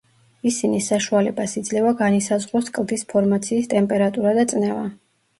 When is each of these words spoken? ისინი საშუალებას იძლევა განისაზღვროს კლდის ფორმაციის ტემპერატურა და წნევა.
ისინი 0.51 0.77
საშუალებას 0.83 1.51
იძლევა 1.59 1.91
განისაზღვროს 1.99 2.71
კლდის 2.77 3.03
ფორმაციის 3.13 3.67
ტემპერატურა 3.75 4.33
და 4.39 4.47
წნევა. 4.55 4.87